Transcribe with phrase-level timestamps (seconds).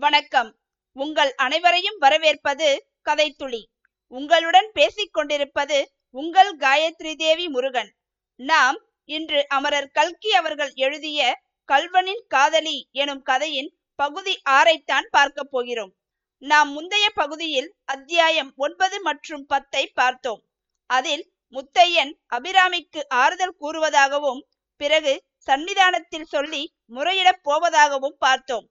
[0.00, 0.56] வணக்கம்.
[0.92, 3.64] உங்கள் அனைவரையும் வரவேற்பது கதைத்துளி.
[4.08, 7.94] உங்களுடன் பேசிக் கொண்டிருப்பது உங்கள் காயத்ரி தேவி முருகன்.
[8.36, 15.92] நாம் இன்று அமரர் கல்கி அவர்கள் எழுதிய கல்வனின் காதலி எனும் கதையின் பகுதி ஆறைத்தான் பார்க்க போகிறோம்.
[16.38, 20.42] நாம் முந்தைய பகுதியில் அத்தியாயம் ஒன்பது மற்றும் பத்தை பார்த்தோம்.
[20.86, 24.42] அதில் முத்தையன் அபிராமிக்கு ஆறுதல் கூறுவதாகவும்
[24.76, 28.68] பிறகு சன்னிதானத்தில் சொல்லி முறையிடப் போவதாகவும் பார்த்தோம்.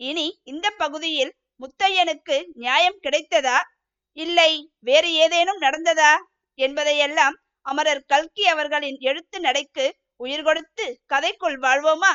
[0.00, 3.58] இனி இந்த பகுதியில் முத்தையனுக்கு நியாயம் கிடைத்ததா?
[4.12, 6.12] இல்லை வேறு ஏதேனும் நடந்ததா?
[6.58, 12.12] என்பதையெல்லாம் அமரர் கல்கி அவர்களின் எழுத்து நடைக்கு உயிர் கொடுத்து கதைக்குள் வாழ்வோமா?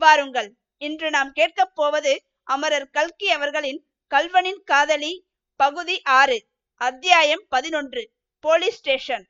[0.00, 2.12] வாருங்கள் இன்று நாம் கேட்கப் போவது
[2.44, 5.12] அமரர் கல்கி அவர்களின் கல்வனின் காதலி
[5.60, 6.38] பகுதி ஆறு
[6.80, 8.02] அத்தியாயம் பதினொன்று
[8.44, 9.24] போலீஸ் ஸ்டேஷன்.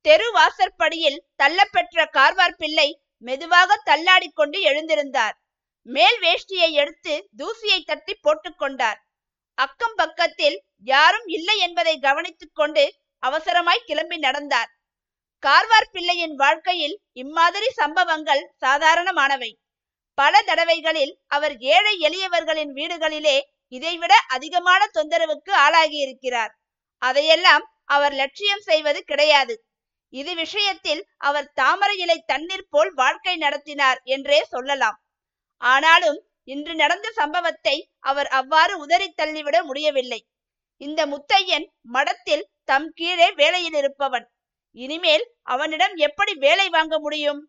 [0.00, 5.36] தெரு வாசற்படியில் தள்ளப்பெற்ற கார்வார் பிள்ளை மெதுவாக தள்ளாடிக்கொண்டு எழுந்திருந்தார்.
[5.82, 9.00] மேல் வேஷ்டியை எடுத்து தூசியை தட்டி போட்டுக்கொண்டார்
[9.54, 14.70] அக்கம் பக்கத்தில் யாரும் இல்லை என்பதை கவனித்துக் கொண்டு அவசரமாய் கிளம்பி நடந்தார்.
[15.38, 19.50] கார்வார் பிள்ளையின் வாழ்க்கையில் இம்மாதிரி சம்பவங்கள் சாதாரணமானவை.
[20.14, 26.52] பல தடவைகளில் அவர் ஏழை எளியவர்களின் வீடுகளிலே இதைவிட அதிகமான தொந்தரவுக்கு ஆளாகியிருக்கிறார்.
[26.98, 29.64] அதையெல்லாம் அவர் லட்சியம் செய்வது கிடையாது.
[30.08, 35.01] இது விஷயத்தில் அவர் தாமரை இலை தண்ணீர் போல் வாழ்க்கை நடத்தினார் என்றே சொல்லலாம்.
[35.62, 40.20] ஆனாலும் இன்று நடந்த சம்பவத்தை அவர் அவ்வாறு உதறி தள்ளிவிட முடியவில்லை.
[40.80, 44.26] இந்த முத்தையன் மடத்தில் தம் கீழே வேலையில் இருப்பவன்.
[44.76, 47.40] இனிமேல் அவனிடம் எப்படி வேலை வாங்க முடியும்?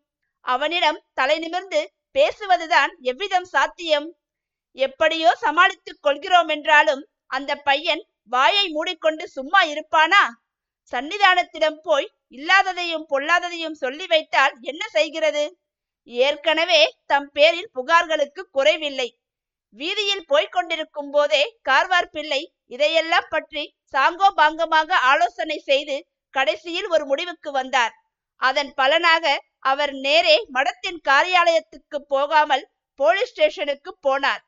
[0.44, 1.80] அவனிடம் தலை நிமிர்ந்து
[2.14, 4.08] பேசுவதுதான் எவ்விதம் சாத்தியம்?
[4.76, 10.22] எப்படியோ சமாளித்துக் கொள்கிறோம் என்றாலும் அந்த பையன் வாயை மூடிக்கொண்டு சும்மா இருப்பானா?
[10.92, 15.44] சன்னிதானத்திடம் போய் இல்லாததையும் பொல்லாததையும் சொல்லி வைத்தால் என்ன செய்கிறது?
[16.08, 19.08] ஏற்கனவே தம் பேரில் புகார்களுக்கு குறைவில்லை.
[19.76, 25.96] வீதியில் போய்க் கொண்டிருக்கும் போதே கார்வார் பிள்ளை இதையெல்லாம் பற்றி சாங்கோ பாங்கமாக ஆலோசனை செய்து
[26.34, 27.94] கடைசியில் ஒரு முடிவுக்கு வந்தார்.
[28.42, 29.24] அதன் பலனாக
[29.70, 32.64] அவர் நேரே மடத்தின் காரியாலயத்துக்கு போகாமல்
[33.00, 34.42] போலீஸ் ஸ்டேஷனுக்கு போனார்.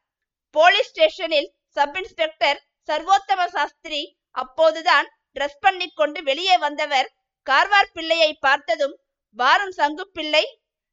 [0.55, 2.59] போலீஸ் ஸ்டேஷனில் சப் இன்ஸ்பெக்டர்
[2.89, 4.03] சர்வோத்தம சாஸ்திரி
[4.35, 5.07] அப்போதுதான்
[5.37, 7.09] ட்ரெஸ் பண்ணி கொண்டு வெளியே வந்தவர்
[7.47, 8.95] கார்வார் பிள்ளையை பார்த்ததும்
[9.39, 10.45] வாரம் சங்கு பிள்ளை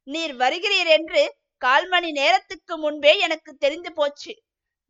[0.06, 1.22] நீர் வருகிறீர் என்று
[1.62, 4.32] கால் மணி நேரத்துக்கு முன்பே எனக்கு தெரிந்து போச்சு.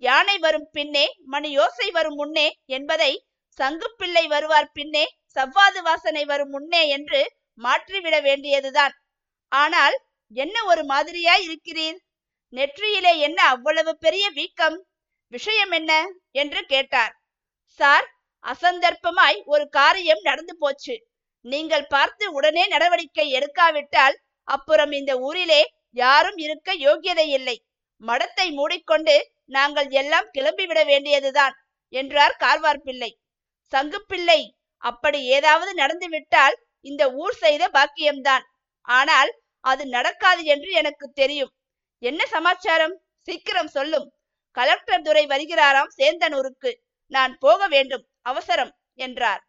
[0.03, 3.13] யானை வரும் பின்னே மணி யோசை வரும் முன்னே என்பதை
[3.59, 5.05] சங்கு பிள்ளை வருவார் பின்னே
[5.37, 7.21] சவ்வாது வாசனை வரும் முன்னே என்று
[7.59, 8.95] மாற்றிவிட வேண்டியதுதான்.
[9.53, 9.97] ஆனால்
[10.33, 11.99] என்ன ஒரு மாதிரியாய் இருக்கிறீர்?
[12.53, 14.79] நெற்றியிலே என்ன அவ்வளவு பெரிய வீக்கம்?
[15.33, 15.93] விஷயம் என்ன?
[16.33, 17.15] என்று கேட்டார்.
[17.81, 18.07] சார்
[18.45, 20.95] அசந்தர்ப்பமாய் ஒரு காரியம் நடந்து போச்சு.
[21.45, 24.17] நீங்கள் பார்த்து உடனே நடவடிக்கை எடுக்காவிட்டால்
[24.49, 25.63] அப்புறம் இந்த ஊரிலே
[25.97, 27.57] யாரும் இருக்க யோகியதை இல்லை.
[28.03, 29.15] மடத்தை மூடிக்கொண்டு
[29.47, 31.55] நாங்கள் எல்லாம் கிளம்பிவிட வேண்டியதுதான்
[31.93, 33.11] என்றார் கால்வார் பிள்ளை.
[33.73, 34.41] சங்குப்பிள்ளை
[34.83, 38.45] அப்படி ஏதாவது நடந்துவிட்டால் இந்த ஊர் செய்த பாக்கியம்தான்.
[38.89, 39.31] ஆனால்
[39.65, 41.53] அது நடக்காது என்று எனக்கு தெரியும்.
[42.03, 42.95] என்ன சமாச்சாரம்?
[43.29, 44.07] சீக்கிரம் சொல்லும்.
[44.57, 46.71] கலெக்டர் துரை வருகிறாராம் சேந்தனூருக்கு.
[47.13, 49.43] நான் போக வேண்டும் அவசரம் என்றார்.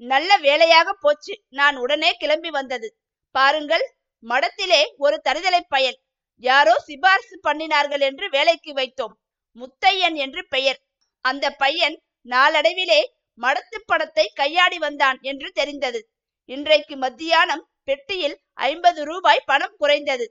[0.00, 1.34] நல்ல வேலையாக போச்சு.
[1.50, 2.88] நான் உடனே கிளம்பி வந்தது.
[3.34, 3.84] பாருங்கள்
[4.22, 5.98] மடத்திலே ஒரு தருதலை பயல்.
[6.36, 9.14] யாரோ சிபாரிசு பண்ணினார்கள் என்று வேலைக்கு வைத்தோம்.
[9.56, 10.80] முத்தையன் என்று பெயர்.
[11.20, 11.96] அந்த பையன்
[12.28, 13.00] நாளடைவிலே
[13.38, 16.00] மடத்து படத்தை கையாடி வந்தான் என்று தெரிந்தது.
[16.44, 20.26] இன்றைக்கு மத்தியானம் பெட்டியில் ஐம்பது ரூபாய் பணம் குறைந்தது.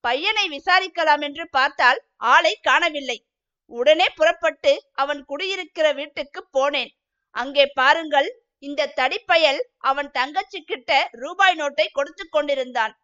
[0.00, 3.18] பையனை விசாரிக்கலாம் என்று பார்த்தால் ஆளை காணவில்லை.
[3.70, 6.90] உடனே புறப்பட்டு அவன் குடியிருக்கிற வீட்டுக்கு போனேன்.
[7.30, 8.28] அங்கே பாருங்கள்
[8.58, 12.99] இந்த தடிப்பயல் அவன் தங்கச்சி கிட்ட ரூபாய் நோட்டை கொடுத்து கொண்டிருந்தான்.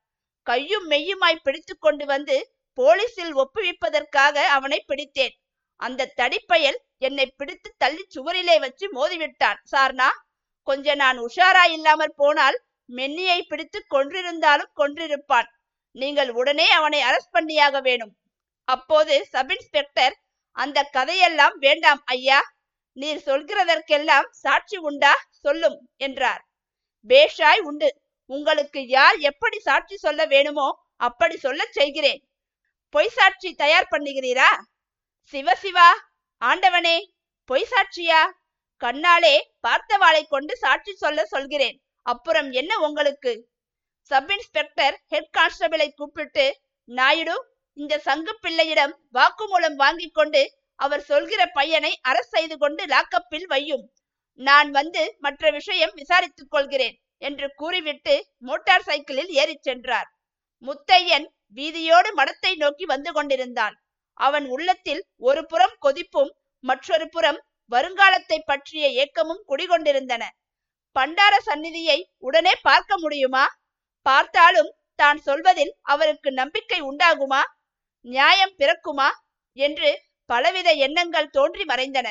[0.46, 2.36] கையும் மெய்யுமாய் பிடித்து கொண்டு வந்து
[2.78, 5.34] போலீசில் ஒப்புவிப்பதற்காக அவனை பிடித்தேன்.
[5.80, 9.58] அந்த தடிப்பயல் என்னை பிடித்து தள்ளி சுவரிலே வச்சு மோதிவிட்டான்.
[9.72, 10.08] சார்னா
[10.66, 12.56] கொஞ்ச நான் உஷாரா இல்லாமற் போனால்
[12.88, 15.48] மென்னியை பிடித்து கொன்றிருந்தாலும் கொன்றிருப்பான்.
[15.96, 18.14] நீங்கள் உடனே அவனை அரெஸ்ட் பண்ணியாக வேணும்.
[18.68, 20.14] அப்போது சப் இன்ஸ்பெக்டர்
[20.56, 22.40] அந்த கதையெல்லாம் வேண்டாம் ஐயா.
[22.96, 25.14] நீர் சொல்கிறதற்கெல்லாம் சாட்சி உண்டா?
[25.42, 26.42] சொல்லும் என்றார்.
[27.08, 27.88] பேஷாய் உண்டு.
[28.26, 32.20] உங்களுக்கு யார் எப்படி சாட்சி சொல்ல வேணுமோ அப்படி சொல்ல செய்கிறேன்.
[32.90, 34.50] பொய் சாட்சி தயார் பண்ணுகிறீரா?
[35.32, 35.88] சிவசிவா
[36.42, 36.96] ஆண்டவனே
[37.44, 38.20] பொய் சாட்சியா?
[38.84, 41.76] கண்ணாலே பார்த்தவாளை கொண்டு சாட்சி சொல்ல சொல்கிறேன்.
[42.02, 43.48] அப்புறம் என்ன உங்களுக்கு?
[44.00, 47.36] சப் இன்ஸ்பெக்டர் ஹெட் கான்ஸ்டபிளை கூப்பிட்டு நாயுடு
[47.72, 50.42] இந்த சங்கு பிள்ளையிடம் வாக்குமூலம் வாங்கி கொண்டு
[50.74, 53.84] அவர் சொல்கிற பையனை அரசு செய்து கொண்டு லாக்கப்பில் வையும்.
[54.32, 56.96] நான் வந்து மற்ற விஷயம் விசாரித்துக் கொள்கிறேன்.
[57.22, 60.08] என்று கூறிவிட்டு மோட்டார் சைக்கிளில் ஏறிச் சென்றார்.
[60.62, 63.74] முத்தையன் வீதியோடு மடத்தை நோக்கி வந்து கொண்டிருந்தான்.
[64.12, 66.32] அவன் உள்ளத்தில் ஒரு புறம் கொதிப்பும்
[66.64, 67.38] மற்றொரு புறம்
[67.72, 70.24] வருங்காலத்தை பற்றிய ஏக்கமும் குடிகொண்டிருந்தன.
[70.96, 73.44] பண்டார சந்நிதியை உடனே பார்க்க முடியுமா?
[74.06, 77.42] பார்த்தாலும் தான் சொல்வதில் அவருக்கு நம்பிக்கை உண்டாகுமா?
[78.04, 79.08] நியாயம் பிறக்குமா?
[79.56, 79.90] என்று
[80.30, 82.08] பலவித எண்ணங்கள் தோன்றி மறைந்தன.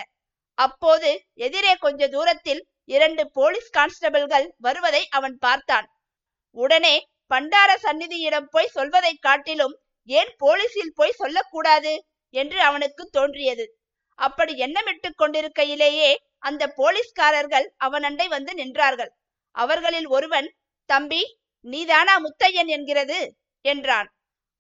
[0.58, 5.88] அப்போது எதிரே கொஞ்ச தூரத்தில் இரண்டு போலீஸ் கான்ஸ்டபிள்கள் வருவதை அவன் பார்த்தான்.
[6.52, 6.96] உடனே
[7.32, 9.76] பண்டார சந்நிதியிடம் போய் சொல்வதை காட்டிலும்
[10.10, 11.94] ஏன் போலீஸில் போய் சொல்லக்கூடாது
[12.30, 13.66] என்று அவனுக்கு தோன்றியது.
[14.20, 19.12] அப்படி எண்ணமிட்டு கொண்டிருக்கையிலேயே அந்த போலீஸ்காரர்கள் அவன் அண்டை வந்து நின்றார்கள்.
[19.56, 20.48] அவர்களில் ஒருவன்
[20.90, 23.20] தம்பி நீதானா முத்தையன் என்கிறது?
[23.66, 24.10] என்றான்.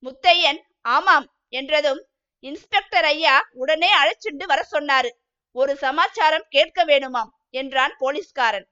[0.04, 2.02] முத்தையன் ஆமாம் என்றதும்
[2.40, 5.10] இன்ஸ்பெக்டர் ஐயா உடனே அழைச்சுண்டு வர சொன்னாரு.
[5.56, 7.32] ஒரு சமாச்சாரம் கேட்க வேணுமாம்.
[7.62, 8.68] என்றான் போலீஸ்காரன்.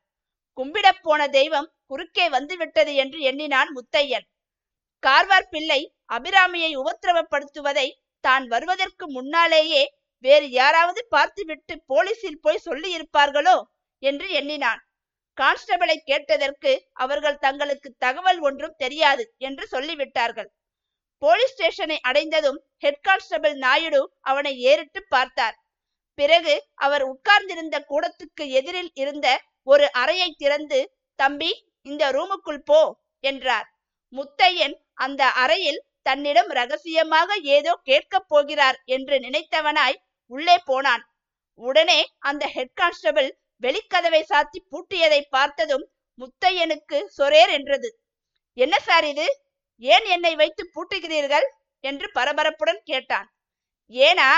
[0.58, 4.26] கும்பிடப் போன தெய்வம் குறுக்கே வந்துவிட்டது என்று எண்ணினான் முத்தையன்.
[5.04, 5.82] கார்வார் பிள்ளை
[6.16, 7.88] அபிராமியை உபத்திரவப்படுத்துவதை
[8.24, 9.84] தான் வருவதற்கு முன்னாலேயே
[10.24, 13.58] வேறு யாராவது பார்த்துவிட்டு போலீசில் போய் சொல்லி இருப்பார்களோ
[14.04, 14.82] என்று எண்ணினான்.
[15.38, 16.72] கான்ஸ்டபிளை கேட்டதற்கு
[17.04, 20.50] அவர்கள் தங்களுக்கு தகவல் ஒன்றும் தெரியாது என்று சொல்லிவிட்டார்கள்.
[21.22, 25.56] போலீஸ் ஸ்டேஷனை அடைந்ததும் ஹெட் கான்ஸ்டபிள் நாயுடு அவனை ஏறிட்டு பார்த்தார்.
[26.18, 29.28] பிறகு அவர் உட்கார்ந்திருந்த கூடத்துக்கு எதிரில் இருந்த
[29.64, 30.80] ஒரு அறையை திறந்து
[31.20, 31.52] தம்பி
[31.82, 32.80] இந்த ரூமுக்குள் போ
[33.24, 33.68] என்றார்.
[34.14, 39.98] முத்தையன் அந்த அறையில் தன்னிடம் ரகசியமாக ஏதோ கேட்கப் போகிறார் என்று நினைத்தவனாய்
[40.32, 41.04] உள்ளே போனான்.
[41.60, 43.30] உடனே அந்த ஹெட் கான்ஸ்டபிள்
[43.64, 45.86] வெளிக்கதவை சாத்தி பூட்டியதை பார்த்ததும்
[46.20, 47.90] முத்தையனுக்கு சொரேர் என்றது.
[48.58, 49.28] என்ன சார் இது?
[49.78, 51.48] ஏன் என்னை வைத்து பூட்டுகிறீர்கள்?
[51.84, 53.28] என்று பரபரப்புடன் கேட்டான்.
[53.92, 54.30] ஏனா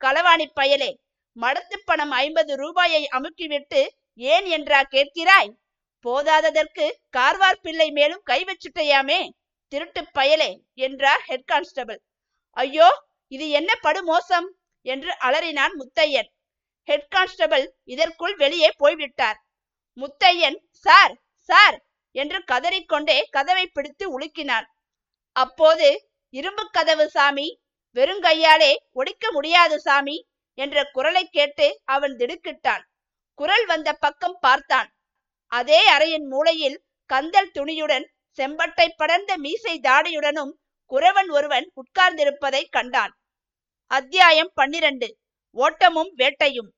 [0.00, 0.90] களவாணி பயலே
[1.36, 3.80] மடத்து பணம் ஐம்பது ரூபாயை அமுக்கிவிட்டு
[4.20, 5.50] ஏன் என்றா கேட்கிறாய்?
[6.04, 6.84] போதாததற்கு
[7.16, 9.20] கார்வார் பிள்ளை மேலும் கை வச்சுட்டையாமே?
[9.72, 10.50] திருட்டு பயலே
[10.86, 12.00] என்றார் ஹெட் கான்ஸ்டபிள்
[12.56, 12.88] ஐயோ
[13.32, 14.48] இது என்ன படுமோசம்?
[14.86, 16.28] என்று அலறினான் முத்தையன்.
[16.88, 19.38] ஹெட் கான்ஸ்டபிள் இதற்குள் வெளியே போய்விட்டார்.
[19.98, 21.14] Muthaiyan sir
[21.48, 21.76] sir!
[22.14, 24.66] என்று கதறிக்கொண்டே கதவை பிடித்து உலுக்கினான்.
[25.36, 25.88] அப்போது
[26.34, 27.48] இரும்பு கதவு சாமி!
[27.96, 30.16] வெறுங்கையாலே ஒடிக்க முடியாது சாமி!
[30.54, 32.82] என்ற குரலை கேட்டு அவன் திடுக்கிட்டான்.
[33.34, 34.94] குரல் வந்த பக்கம் பார்த்தான்.
[35.46, 38.04] அதே அறையின் மூலையில் கந்தல் துணியுடன்
[38.36, 40.52] செம்பட்டை படர்ந்த மீசை தாடியுடனும்
[40.90, 43.18] குறவன் ஒருவன் உட்கார்ந்திருப்பதை கண்டான்.
[43.86, 45.18] அத்தியாயம் பன்னிரண்டு.
[45.50, 46.68] ஓட்டமும் வேட்டையும்.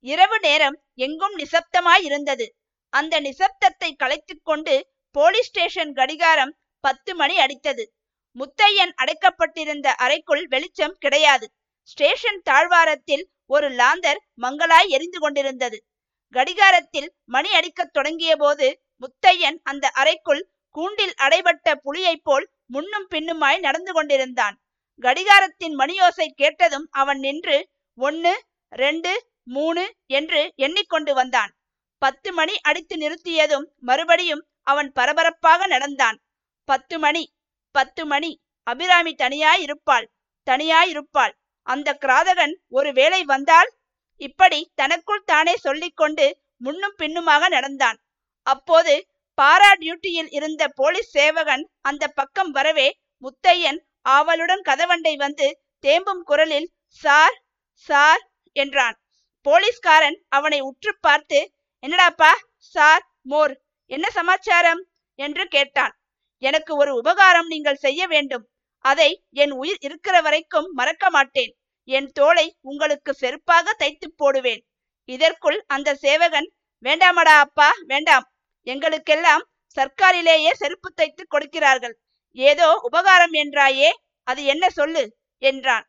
[0.00, 2.46] இரவு நேரம் எங்கும் நிசப்தமாயிருந்தது.
[2.88, 7.84] அந்த நிசப்தத்தை கலைத்துக் கொண்டு போலீஸ் ஸ்டேஷன் கடிகாரம் பத்து மணி அடித்தது.
[8.38, 11.52] முத்தையன் அடைக்கப்பட்டிருந்த அறைக்குள் வெளிச்சம் கிடையாது.
[11.90, 15.78] ஸ்டேஷன் தாழ்வாரத்தில் ஒரு லாந்தர் மங்களாய் எரிந்து கொண்டிருந்தது.
[16.34, 18.66] கடிகாரத்தில் மணி அடிக்கத் தொடங்கிய போது
[19.02, 20.42] முத்தையன் அந்த அறைக்குள்
[20.74, 24.56] கூண்டில் அடைபட்ட புலியைப் போல் முன்னும் பின்னுமாய் நடந்து கொண்டிருந்தான்.
[25.02, 27.58] கடிகாரத்தின் மணியோசை கேட்டதும் அவன் நின்று
[27.98, 28.34] ஒன்னு
[28.72, 31.52] ரெண்டு மூணு என்று எண்ணிக்கொண்டு வந்தான்.
[32.02, 36.18] பத்து மணி அடித்து நிறுத்தியதும் மறுபடியும் அவன் பரபரப்பாக நடந்தான்.
[36.68, 37.24] பத்து மணி
[37.74, 38.30] பத்து மணி
[38.66, 40.06] அபிராமி தனியாயிருப்பாள்
[40.46, 41.34] தனியாயிருப்பாள்
[41.66, 43.70] அந்த கிராதகன் ஒரு வேளை வந்தால்
[44.20, 46.26] இப்படி தனக்குள் தானே சொல்லிக்கொண்டு
[46.56, 47.98] முன்னும் பின்னுமாக நடந்தான்.
[48.46, 48.94] அப்போது
[49.38, 52.88] பாரா டியூட்டியில் இருந்த போலீஸ் சேவகன் அந்த பக்கம் வரவே
[53.22, 55.46] முத்தையன் ஆவலுடன் கதவண்டை வந்து
[55.84, 56.68] தேம்பும் குரலில்
[57.02, 57.36] சார்
[57.88, 58.22] சார்
[58.56, 58.96] என்றான்.
[59.46, 61.40] போலீஸ்காரன் அவனை உற்று பார்த்து
[61.82, 62.32] என்னடாப்பா
[62.74, 63.54] சார் மோர்
[63.90, 64.82] என்ன சமாச்சாரம்?
[65.18, 65.94] என்று கேட்டான்.
[66.42, 68.44] எனக்கு ஒரு உபகாரம் நீங்கள் செய்ய வேண்டும்.
[68.84, 71.52] அதை என் உயிர் இருக்கிற வரைக்கும் மறக்க மாட்டேன்.
[71.88, 74.62] என் தோலை உங்களுக்கு செருப்பாக தைத்து போடுவேன்.
[75.08, 76.48] இதற்குள் அந்த சேவகன்
[76.84, 78.26] வேண்டாமடா அப்பா வேண்டாம்.
[78.66, 79.44] எங்களுக்கெல்லாம்
[79.76, 81.94] சர்க்காரிலேயே செருப்பு தைத்து கொடுக்கிறார்கள்.
[82.36, 83.90] ஏதோ உபகாரம் என்றாயே
[84.26, 85.02] அது என்ன சொல்லு?
[85.42, 85.84] என்றான்.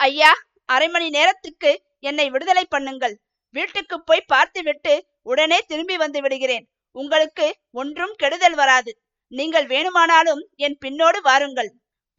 [0.00, 0.32] ஐயா
[0.64, 1.70] அரை மணி நேரத்துக்கு
[2.00, 3.14] என்னை விடுதலை பண்ணுங்கள்.
[3.54, 4.92] வீட்டுக்கு போய் பார்த்துவிட்டு
[5.22, 6.66] உடனே திரும்பி வந்து விடுகிறேன்.
[6.96, 8.92] உங்களுக்கு ஒன்றும் கெடுதல் வராது.
[9.32, 11.70] நீங்கள் வேணுமானாலும் என் பின்னோடு வாருங்கள்.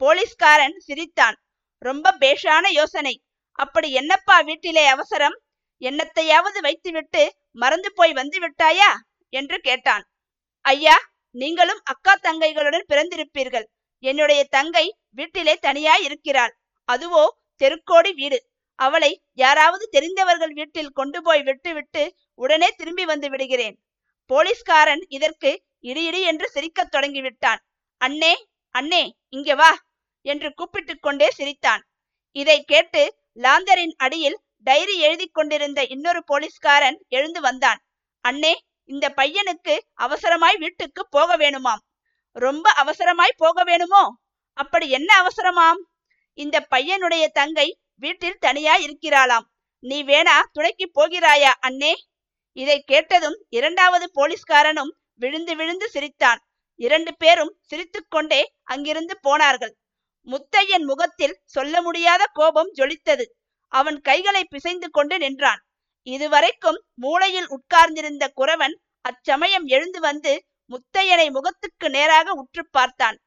[0.01, 1.35] போலீஸ்காரன் சிரித்தான்.
[1.77, 3.13] ரொம்ப பேஷான யோசனை.
[3.59, 5.35] அப்படி என்னப்பா வீட்டிலே அவசரம்?
[5.81, 8.89] என்னத்தையாவது வைத்துவிட்டு மறந்து போய் வந்து விட்டாயா?
[9.33, 10.03] என்று கேட்டான்.
[10.65, 10.95] ஐயா
[11.35, 13.67] நீங்களும் அக்கா தங்கைகளுடன் பிறந்திருப்பீர்கள்.
[14.03, 16.53] என்னுடைய தங்கை வீட்டிலே தனியாய் இருக்கிறாள்.
[16.87, 17.23] அதுவோ
[17.61, 18.39] தெருக்கோடி வீடு.
[18.79, 22.03] அவளை யாராவது தெரிந்தவர்கள் வீட்டில் கொண்டு போய் விட்டுவிட்டு
[22.35, 23.75] உடனே திரும்பி வந்து விடுகிறேன்.
[24.29, 27.61] போலீஸ்காரன் இதற்கு இடி இடி என்று சிரிக்கத் தொடங்கிவிட்டான்.
[28.01, 28.33] அண்ணே
[28.75, 29.71] அண்ணே இங்கே வா.
[30.21, 31.87] என்று கூப்பிட்டு கொண்டே சிரித்தான்.
[32.31, 37.79] இதை கேட்டு லாந்தரின் அடியில் டைரி எழுதி கொண்டிருந்த இன்னொரு போலீஸ்காரன் எழுந்து வந்தான்.
[38.27, 41.81] அண்ணே இந்த பையனுக்கு அவசரமாய் வீட்டுக்கு போக வேணுமாம்.
[42.31, 44.17] ரொம்ப அவசரமாய் போக வேணுமோ?
[44.53, 45.79] அப்படி என்ன அவசரமாம்?
[46.33, 49.45] இந்த பையனுடைய தங்கை வீட்டில் தனியா இருக்கிறாளாம்.
[49.79, 51.93] நீ வேணா துணைக்கு போகிறாயா அண்ணே?
[52.53, 56.47] இதை கேட்டதும் இரண்டாவது போலீஸ்காரனும் விழுந்து விழுந்து சிரித்தான்.
[56.75, 59.77] இரண்டு பேரும் சிரித்துக்கொண்டே அங்கிருந்து போனார்கள்.
[60.27, 63.25] முத்தையன் முகத்தில் சொல்ல முடியாத கோபம் ஜொலித்தது.
[63.71, 65.61] அவன் கைகளை பிசைந்து கொண்டு நின்றான்.
[66.07, 68.75] இதுவரைக்கும் மூளையில் உட்கார்ந்திருந்த குறவன்
[69.05, 70.33] அச்சமயம் எழுந்து வந்து
[70.69, 73.17] முத்தையனை முகத்துக்கு நேராக உற்று பார்த்தான்.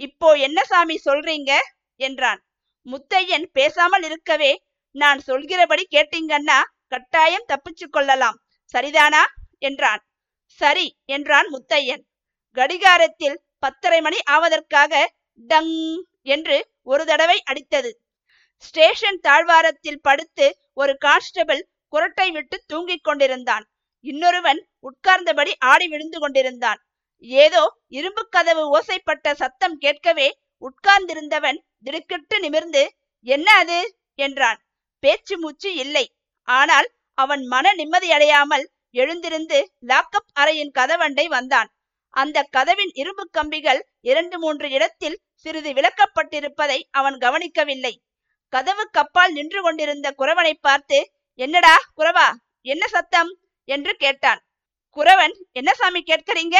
[0.00, 1.52] இப்போ என்ன சாமி சொல்றீங்க?
[2.00, 2.40] என்றான்.
[2.86, 4.52] முத்தையன் பேசாமல் இருக்கவே
[4.94, 8.36] நான் சொல்கிறபடி கேட்டீங்கன்னா கட்டாயம் தப்பிச்சு கொள்ளலாம்.
[8.74, 9.22] சரிதானா?
[9.58, 10.02] என்றான்.
[10.44, 12.02] சரி என்றான் முத்தையன்.
[12.56, 14.94] கடிகாரத்தில் பத்தரை மணி ஆவதற்காக
[15.36, 17.90] டங் என்று ஒரு தடவை அடித்தது.
[18.56, 23.64] ஸ்டேஷன் தாழ்வாரத்தில் படுத்து ஒரு கான்ஸ்டபிள் குரட்டை விட்டு தூங்கிக் கொண்டிருந்தான்.
[24.00, 26.80] இன்னொருவன் உட்கார்ந்தபடி ஆடி விழுந்து கொண்டிருந்தான்.
[27.18, 33.96] ஏதோ இரும்பு கதவு ஓசைப்பட்ட சத்தம் கேட்கவே உட்கார்ந்திருந்தவன் திடுக்கிட்டு நிமிர்ந்து என்ன அது?
[34.14, 34.60] என்றான்.
[35.02, 36.14] பேச்சு மூச்சு இல்லை.
[36.42, 36.88] ஆனால்
[37.18, 41.75] அவன் மன நிம்மதியடையாமல் எழுந்திருந்து லாக்கப் அறையின் கதவண்டை வந்தான்.
[42.16, 47.94] அந்த கதவின் இரும்பு கம்பிகள் இரண்டு மூன்று இடத்தில் சிறிது விளக்கப்பட்டிருப்பதை அவன் கவனிக்கவில்லை.
[48.52, 50.98] கதவு கப்பால் நின்று கொண்டிருந்த குறவனை பார்த்து
[51.34, 52.28] என்னடா குறவா
[52.66, 53.30] என்ன சத்தம்?
[53.68, 54.40] என்று கேட்டான்.
[54.96, 56.56] குறவன் என்ன சாமி கேட்கறீங்க?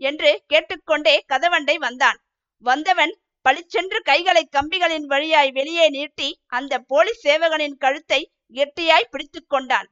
[0.00, 2.18] என்று கேட்டுக்கொண்டே கதவண்டை வந்தான்.
[2.64, 3.12] வந்தவன்
[3.42, 8.20] பளிச்சென்று கைகளை கம்பிகளின் வழியாய் வெளியே நீட்டி அந்த போலீஸ் சேவகனின் கழுத்தை
[8.54, 9.88] கெட்டியாய் பிடித்து கொண்டான்.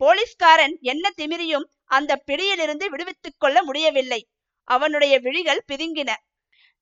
[0.00, 4.20] போலீஸ்காரன் என்ன திமிரியும் அந்த பிடியிலிருந்து விடுவித்துக் கொள்ள முடியவில்லை.
[4.64, 6.10] அவனுடைய விழிகள் பிதுங்கின.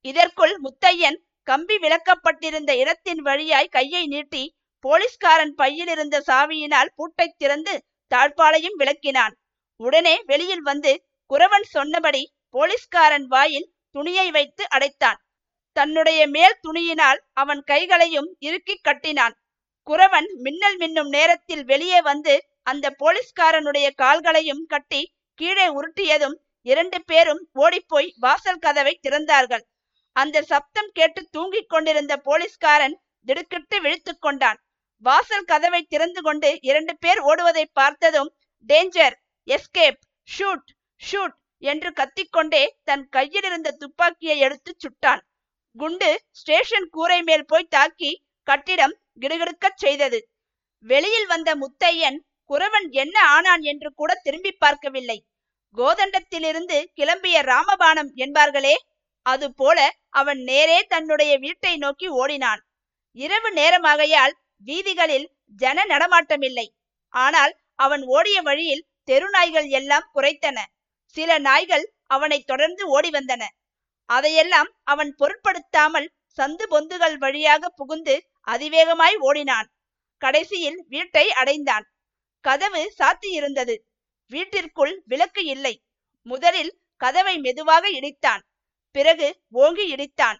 [0.01, 4.43] இதற்குள் முத்தையன் கம்பி விளக்கப்பட்டிருந்த இடத்தின் வழியாய் கையை நீட்டி
[4.85, 7.75] போலீஸ்காரன் பையில் இருந்த சாவியினால் பூட்டை திறந்து
[8.11, 9.35] தாழ்பாளையும் விளக்கினான்.
[9.81, 10.93] உடனே வெளியில் வந்து
[11.31, 15.19] குரவன் சொன்னபடி போலீஸ்காரன் வாயில் துணியை வைத்து அடைத்தான்.
[15.77, 19.35] தன்னுடைய மேல் துணியினால் அவன் கைகளையும் இறுக்கி கட்டினான்.
[19.87, 28.15] குரவன் மின்னல் மின்னும் நேரத்தில் வெளியே வந்து அந்த போலீஸ்காரனுடைய கால்களையும் கட்டி கீழே உருட்டியதும் இரண்டு பேரும் ஓடிப்போய்
[28.17, 29.65] வாசல் கதவை திறந்தார்கள்.
[30.13, 34.59] அந்த சப்தம் கேட்டு தூங்கிக் கொண்டிருந்த போலீஸ்காரன் திடுக்கிட்டு விழித்து கொண்டான்.
[34.97, 38.31] வாசல் கதவை திறந்து கொண்டு இரண்டு பேர் ஓடுவதை பார்த்ததும்
[38.69, 39.15] டேஞ்சர்
[39.49, 40.01] எஸ்கேப்
[40.39, 40.69] ஷூட்
[41.11, 45.23] ஷூட் என்று கத்திக்கொண்டே தன் கையில் இருந்த துப்பாக்கியை எடுத்து சுட்டான்.
[45.77, 48.11] குண்டு ஸ்டேஷன் கூரை மேல் போய் தாக்கி
[48.43, 50.29] கட்டிடம் கிடுகிடுக்கச் செய்தது.
[50.79, 52.19] வெளியில் வந்த முத்தையன்
[52.51, 55.19] குறவன் என்ன ஆனான் என்று கூட திரும்பி பார்க்கவில்லை.
[55.77, 58.75] கோதண்டத்திலிருந்து கிளம்பிய ராமபாணம் என்பார்களே?
[59.27, 59.79] அது போல
[60.11, 62.61] அவன் நேரே தன்னுடைய வீட்டை நோக்கி ஓடினான்.
[63.13, 64.35] இரவு நேரமாகையால்
[64.67, 66.67] வீதிகளில் ஜன நடமாட்டமில்லை.
[67.15, 70.59] ஆனால் அவன் ஓடிய வழியில் தெரு நாய்கள் எல்லாம் குறைத்தன
[71.17, 73.43] சில நாய்கள் அவனை தொடர்ந்து ஓடி வந்தன
[74.09, 76.09] அதையெல்லாம் அவன் பொருட்படுத்தாமல்
[76.39, 78.15] சந்து பொந்துகள் வழியாக புகுந்து
[78.47, 79.69] அதிவேகமாய் ஓடினான்.
[80.23, 81.87] கடைசியில் வீட்டை அடைந்தான்.
[82.45, 83.75] கதவு சாத்தியிருந்தது.
[84.31, 85.75] வீட்டிற்குள் விளக்கு இல்லை.
[86.27, 88.43] முதலில் கதவை மெதுவாக இடித்தான்.
[88.95, 89.29] பிறகு
[89.63, 90.39] ஓங்கி இடித்தான்.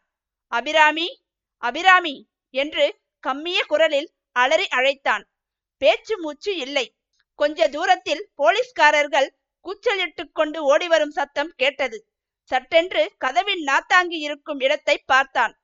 [0.53, 1.09] அபிராமி
[1.63, 2.15] அபிராமி
[2.55, 2.85] என்று
[3.25, 5.25] கம்மிய குரலில் அலறி அழைத்தான்.
[5.83, 6.87] பேச்சு மூச்சு இல்லை.
[7.39, 9.29] கொஞ்ச தூரத்தில் போலீஸ்காரர்கள்
[9.65, 11.99] கூச்சலிட்டு கொண்டு ஓடிவரும் சத்தம் கேட்டது.
[12.51, 15.55] சட்டென்று கதவின் நாத்தாங்கி இருக்கும் இடத்தை பார்த்தான்.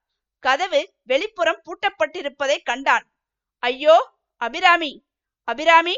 [0.43, 3.07] கதவு வெளிப்புறம் பூட்டப்பட்டிருப்பதை கண்டான்.
[3.63, 3.97] ஐயோ
[4.43, 4.93] அபிராமி
[5.49, 5.97] அபிராமி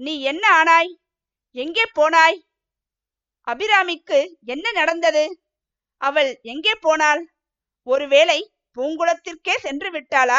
[0.00, 0.92] நீ என்ன ஆனாய்?
[1.52, 2.38] எங்கே போனாய்?
[3.46, 5.42] அபிராமிக்கு என்ன நடந்தது?
[5.96, 7.22] அவள் எங்கே போனாள்?
[7.82, 10.38] ஒருவேளை பூங்குளத்திற்கே சென்று விட்டாளா?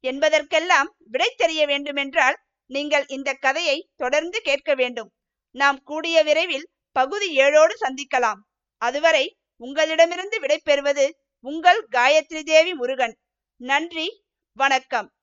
[0.00, 5.12] என்பதற்கெல்லாம் விடை தெரிய வேண்டுமென்றால் நீங்கள் இந்த கதையை தொடர்ந்து கேட்க வேண்டும்.
[5.50, 8.40] நாம் கூடிய விரைவில் பகுதி ஏழோடு சந்திக்கலாம்.
[8.82, 13.18] அதுவரை உங்களிடமிருந்து விடை பெறுவது உங்கள் காயத்ரி தேவி முருகன்.
[13.56, 15.15] நன்றி வணக்கம்.